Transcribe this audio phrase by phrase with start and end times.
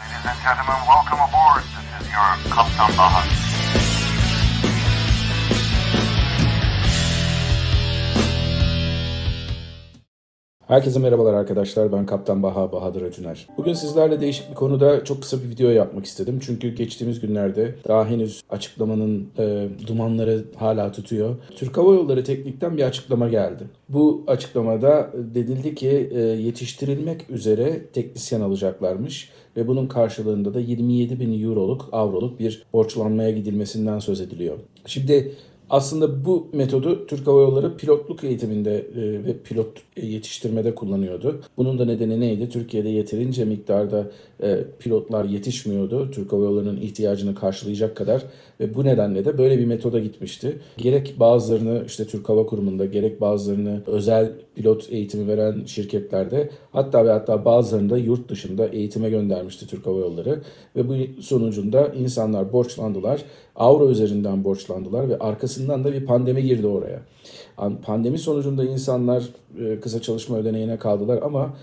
[0.00, 1.62] Ladies and gentlemen, welcome aboard.
[1.62, 3.39] This is your Kaptan Baha.
[10.70, 11.92] Herkese merhabalar arkadaşlar.
[11.92, 13.46] Ben Kaptan Baha Bahadır Acuner.
[13.56, 16.40] Bugün sizlerle değişik bir konuda çok kısa bir video yapmak istedim.
[16.42, 21.36] Çünkü geçtiğimiz günlerde daha henüz açıklamanın e, dumanları hala tutuyor.
[21.56, 23.64] Türk Hava Yolları Teknik'ten bir açıklama geldi.
[23.88, 31.44] Bu açıklamada denildi ki e, yetiştirilmek üzere teknisyen alacaklarmış ve bunun karşılığında da 27 bin
[31.44, 34.56] euroluk, avroluk bir borçlanmaya gidilmesinden söz ediliyor.
[34.86, 35.32] Şimdi
[35.70, 41.40] aslında bu metodu Türk Hava Yolları pilotluk eğitiminde e, ve pilot yetiştirmede kullanıyordu.
[41.56, 42.48] Bunun da nedeni neydi?
[42.48, 44.10] Türkiye'de yeterince miktarda
[44.42, 46.10] e, pilotlar yetişmiyordu.
[46.10, 48.22] Türk Hava Yolları'nın ihtiyacını karşılayacak kadar
[48.60, 50.58] ve bu nedenle de böyle bir metoda gitmişti.
[50.76, 57.10] Gerek bazılarını işte Türk Hava Kurumu'nda gerek bazılarını özel pilot eğitimi veren şirketlerde hatta ve
[57.10, 60.40] hatta bazılarını da yurt dışında eğitime göndermişti Türk Hava Yolları
[60.76, 63.20] ve bu sonucunda insanlar borçlandılar.
[63.56, 65.18] Avro üzerinden borçlandılar ve
[65.60, 67.00] arkasından da bir pandemi girdi oraya.
[67.82, 69.24] Pandemi sonucunda insanlar
[69.58, 71.54] e, kısa çalışma ödeneğine kaldılar ama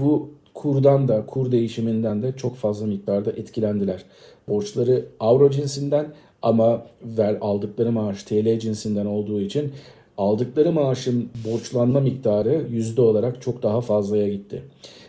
[0.00, 4.04] bu kurdan da kur değişiminden de çok fazla miktarda etkilendiler.
[4.48, 6.06] Borçları avro cinsinden
[6.42, 9.72] ama ver aldıkları maaş TL cinsinden olduğu için
[10.18, 14.62] aldıkları maaşın borçlanma miktarı yüzde olarak çok daha fazlaya gitti.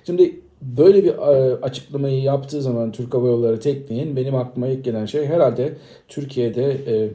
[0.06, 5.06] Şimdi böyle bir e, açıklamayı yaptığı zaman Türk Hava Yolları Tekniğin benim aklıma ilk gelen
[5.06, 5.74] şey herhalde
[6.08, 7.10] Türkiye'de e,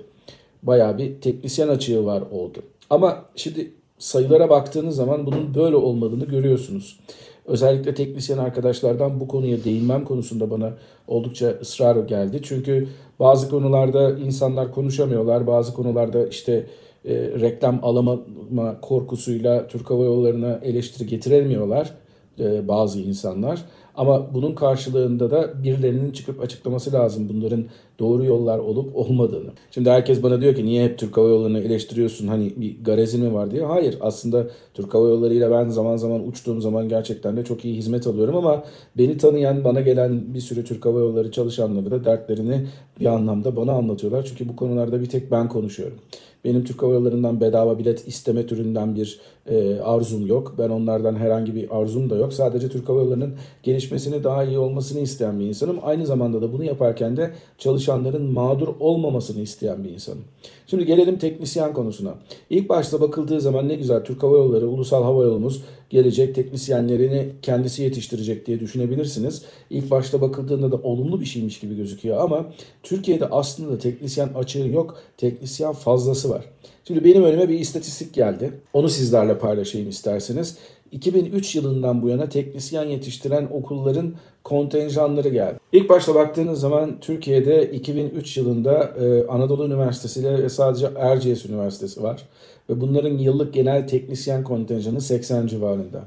[0.63, 2.59] bayağı bir teknisyen açığı var oldu.
[2.91, 7.01] Ama şimdi sayılara baktığınız zaman bunun böyle olmadığını görüyorsunuz.
[7.47, 10.73] Özellikle teknisyen arkadaşlardan bu konuya değinmem konusunda bana
[11.07, 12.41] oldukça ısrar geldi.
[12.43, 12.89] Çünkü
[13.21, 15.47] bazı konularda insanlar konuşamıyorlar.
[15.47, 16.67] Bazı konularda işte
[17.05, 21.95] e, reklam alamama korkusuyla Türk Hava Yolları'na eleştiri getiremiyorlar
[22.41, 23.65] e, bazı insanlar.
[23.99, 27.65] Ama bunun karşılığında da birilerinin çıkıp açıklaması lazım bunların
[27.99, 29.51] doğru yollar olup olmadığını.
[29.71, 33.35] Şimdi herkes bana diyor ki niye hep Türk Hava Yolları'nı eleştiriyorsun hani bir garezin mi
[33.35, 33.65] var diye.
[33.65, 37.77] Hayır aslında Türk Hava Yolları ile ben zaman zaman uçtuğum zaman gerçekten de çok iyi
[37.77, 38.65] hizmet alıyorum ama
[38.99, 42.67] beni tanıyan bana gelen bir sürü Türk Hava Yolları çalışanları da dertlerini
[43.01, 44.25] bir anlamda bana anlatıyorlar.
[44.29, 45.99] Çünkü bu konularda bir tek ben konuşuyorum.
[46.45, 50.55] Benim Türk Hava Yolları'ndan bedava bilet isteme türünden bir e, arzum yok.
[50.59, 52.33] Ben onlardan herhangi bir arzum da yok.
[52.33, 55.79] Sadece Türk Hava Yolları'nın gelişmesini daha iyi olmasını isteyen bir insanım.
[55.83, 60.25] Aynı zamanda da bunu yaparken de çalışanların mağdur olmamasını isteyen bir insanım.
[60.67, 62.15] Şimdi gelelim teknisyen konusuna.
[62.51, 67.83] İlk başta bakıldığı zaman ne güzel Türk Hava Yolları, Ulusal Hava Yolumuz gelecek teknisyenlerini kendisi
[67.83, 69.43] yetiştirecek diye düşünebilirsiniz.
[69.71, 72.47] İlk başta bakıldığında da olumlu bir şeymiş gibi gözüküyor ama
[72.83, 76.45] Türkiye'de aslında teknisyen açığı yok, teknisyen fazlası var.
[76.85, 78.53] Şimdi benim önüme bir istatistik geldi.
[78.73, 80.59] Onu sizlerle paylaşayım isterseniz.
[80.93, 85.59] 2003 yılından bu yana teknisyen yetiştiren okulların kontenjanları geldi.
[85.73, 92.29] İlk başta baktığınız zaman Türkiye'de 2003 yılında e, Anadolu Üniversitesi ile sadece Erciyes Üniversitesi var.
[92.71, 96.05] Ve bunların yıllık genel teknisyen kontenjanı 80 civarında.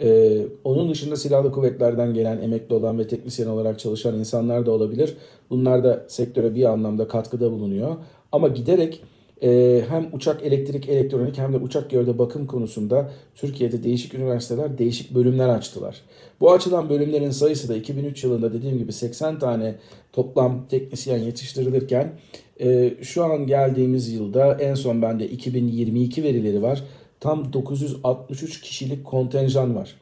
[0.00, 5.16] Ee, onun dışında silahlı kuvvetlerden gelen emekli olan ve teknisyen olarak çalışan insanlar da olabilir.
[5.50, 7.96] Bunlar da sektöre bir anlamda katkıda bulunuyor.
[8.32, 9.02] Ama giderek
[9.42, 15.14] e, hem uçak elektrik elektronik hem de uçak gövde bakım konusunda Türkiye'de değişik üniversiteler değişik
[15.14, 16.02] bölümler açtılar.
[16.40, 19.74] Bu açılan bölümlerin sayısı da 2003 yılında dediğim gibi 80 tane
[20.12, 22.12] toplam teknisyen yetiştirilirken
[22.60, 26.84] e, şu an geldiğimiz yılda en son bende 2022 verileri var.
[27.20, 29.94] Tam 963 kişilik kontenjan var.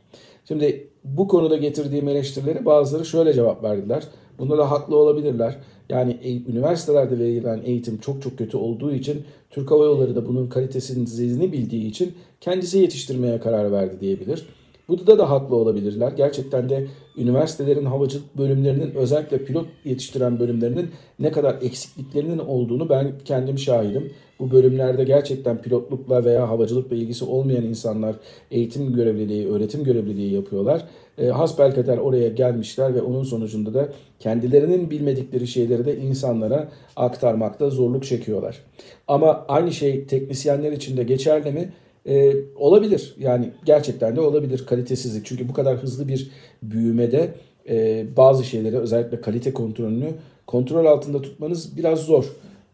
[0.49, 4.03] Şimdi bu konuda getirdiğim eleştirileri bazıları şöyle cevap verdiler.
[4.39, 5.57] Bunda da haklı olabilirler.
[5.89, 10.47] Yani e, üniversitelerde verilen eğitim çok çok kötü olduğu için Türk Hava Yolları da bunun
[10.47, 14.47] kalitesini bildiği için kendisi yetiştirmeye karar verdi diyebilir.
[14.89, 16.13] Burada da haklı olabilirler.
[16.13, 16.87] Gerçekten de
[17.17, 24.13] üniversitelerin havacılık bölümlerinin özellikle pilot yetiştiren bölümlerinin ne kadar eksikliklerinin olduğunu ben kendim şahidim.
[24.41, 28.17] Bu bölümlerde gerçekten pilotlukla veya havacılıkla ilgisi olmayan insanlar
[28.51, 30.85] eğitim görevliliği, öğretim görevliliği yapıyorlar.
[31.19, 33.89] E, hasbelkader oraya gelmişler ve onun sonucunda da
[34.19, 38.63] kendilerinin bilmedikleri şeyleri de insanlara aktarmakta zorluk çekiyorlar.
[39.09, 41.73] Ama aynı şey teknisyenler için de geçerli mi?
[42.09, 45.27] Ee, olabilir yani gerçekten de olabilir kalitesizlik.
[45.27, 46.31] Çünkü bu kadar hızlı bir
[46.63, 47.35] büyümede
[47.69, 50.09] e, bazı şeyleri özellikle kalite kontrolünü
[50.47, 52.25] kontrol altında tutmanız biraz zor.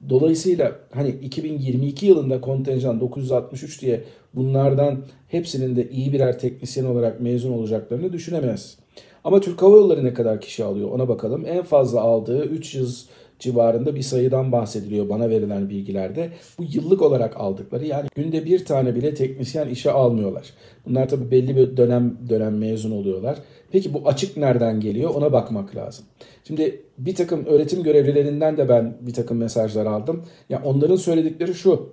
[0.09, 4.05] Dolayısıyla hani 2022 yılında kontenjan 963 diye
[4.35, 8.79] bunlardan hepsinin de iyi birer teknisyen olarak mezun olacaklarını düşünemez.
[9.25, 11.45] Ama Türk Hava Yolları ne kadar kişi alıyor ona bakalım.
[11.47, 13.07] En fazla aldığı 300
[13.43, 16.31] civarında bir sayıdan bahsediliyor bana verilen bilgilerde.
[16.59, 20.51] Bu yıllık olarak aldıkları yani günde bir tane bile teknisyen işe almıyorlar.
[20.87, 23.39] Bunlar tabii belli bir dönem dönem mezun oluyorlar
[23.73, 26.05] Peki bu açık nereden geliyor ona bakmak lazım.
[26.45, 30.25] Şimdi bir takım öğretim görevlilerinden de ben bir takım mesajlar aldım.
[30.49, 31.93] Ya onların söyledikleri şu.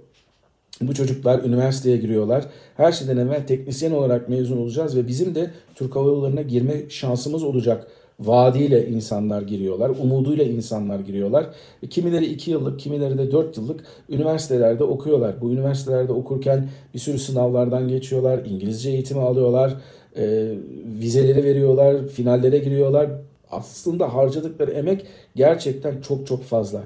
[0.81, 2.45] Bu çocuklar üniversiteye giriyorlar.
[2.77, 7.43] Her şeyden evvel teknisyen olarak mezun olacağız ve bizim de Türk Hava Yolları'na girme şansımız
[7.43, 7.87] olacak
[8.19, 11.45] vaadiyle insanlar giriyorlar, umuduyla insanlar giriyorlar.
[11.83, 15.41] E, kimileri 2 yıllık, kimileri de 4 yıllık üniversitelerde okuyorlar.
[15.41, 19.73] Bu üniversitelerde okurken bir sürü sınavlardan geçiyorlar, İngilizce eğitimi alıyorlar,
[20.17, 20.51] e,
[20.99, 23.09] vizeleri veriyorlar, finallere giriyorlar.
[23.51, 25.05] Aslında harcadıkları emek
[25.35, 26.83] gerçekten çok çok fazla.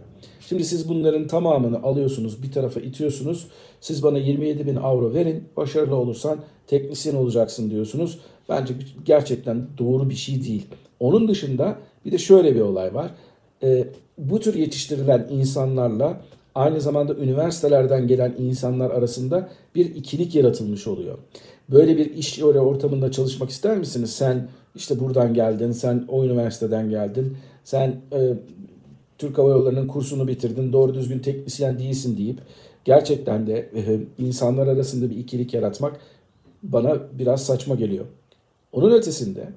[0.49, 3.47] Şimdi siz bunların tamamını alıyorsunuz, bir tarafa itiyorsunuz.
[3.81, 8.19] Siz bana 27 bin avro verin, başarılı olursan teknisyen olacaksın diyorsunuz.
[8.49, 8.73] Bence
[9.05, 10.65] gerçekten doğru bir şey değil.
[11.03, 13.11] Onun dışında bir de şöyle bir olay var.
[13.63, 16.21] E, bu tür yetiştirilen insanlarla
[16.55, 21.17] aynı zamanda üniversitelerden gelen insanlar arasında bir ikilik yaratılmış oluyor.
[21.69, 24.13] Böyle bir iş ortamında çalışmak ister misiniz?
[24.13, 28.33] Sen işte buradan geldin, sen o üniversiteden geldin, sen e,
[29.17, 32.39] Türk Hava Yolları'nın kursunu bitirdin, doğru düzgün teknisyen değilsin deyip
[32.85, 35.99] gerçekten de e, insanlar arasında bir ikilik yaratmak
[36.63, 38.05] bana biraz saçma geliyor.
[38.71, 39.49] Onun ötesinde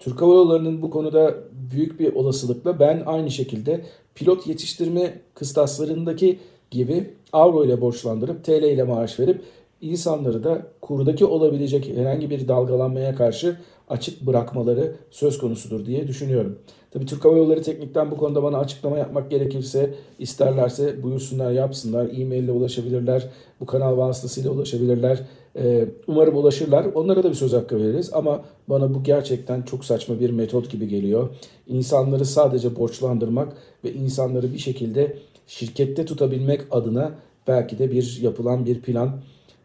[0.00, 1.34] Türk Hava Yolları'nın bu konuda
[1.72, 6.38] büyük bir olasılıkla ben aynı şekilde pilot yetiştirme kıstaslarındaki
[6.70, 9.42] gibi avro ile borçlandırıp TL ile maaş verip
[9.80, 13.56] insanları da kurdaki olabilecek herhangi bir dalgalanmaya karşı
[13.90, 16.58] açık bırakmaları söz konusudur diye düşünüyorum.
[16.90, 22.08] Tabii Türk Hava Yolları Teknik'ten bu konuda bana açıklama yapmak gerekirse isterlerse buyursunlar yapsınlar.
[22.18, 23.28] E-mail ile ulaşabilirler.
[23.60, 25.20] Bu kanal vasıtasıyla ulaşabilirler.
[25.56, 26.84] Ee, umarım ulaşırlar.
[26.94, 30.88] Onlara da bir söz hakkı veririz ama bana bu gerçekten çok saçma bir metot gibi
[30.88, 31.28] geliyor.
[31.66, 33.52] İnsanları sadece borçlandırmak
[33.84, 35.16] ve insanları bir şekilde
[35.46, 37.12] şirkette tutabilmek adına
[37.48, 39.10] belki de bir yapılan bir plan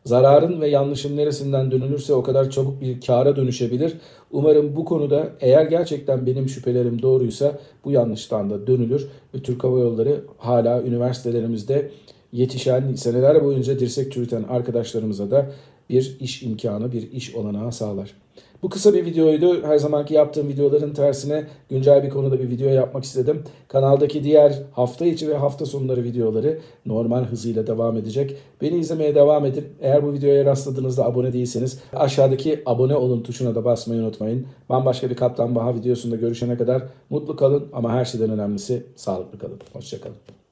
[0.06, 3.94] zararın ve yanlışın neresinden dönülürse o kadar çabuk bir kâra dönüşebilir.
[4.32, 9.80] Umarım bu konuda eğer gerçekten benim şüphelerim doğruysa bu yanlıştan da dönülür ve Türk Hava
[9.80, 11.92] Yolları hala üniversitelerimizde
[12.32, 15.52] yetişen, seneler boyunca dirsek çürüten arkadaşlarımıza da
[15.90, 18.25] bir iş imkanı, bir iş olanağı sağlar.
[18.64, 19.64] Bu kısa bir videoydu.
[19.64, 23.44] Her zamanki yaptığım videoların tersine güncel bir konuda bir video yapmak istedim.
[23.68, 28.38] Kanaldaki diğer hafta içi ve hafta sonları videoları normal hızıyla devam edecek.
[28.62, 29.66] Beni izlemeye devam edin.
[29.82, 34.46] Eğer bu videoya rastladığınızda abone değilseniz aşağıdaki abone olun tuşuna da basmayı unutmayın.
[34.70, 39.60] Bambaşka bir Kaptan Baha videosunda görüşene kadar mutlu kalın ama her şeyden önemlisi sağlıklı kalın.
[39.74, 40.45] Hoşçakalın.